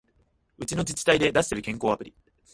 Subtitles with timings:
[0.57, 2.15] うちの自治体で出してる健康アプリ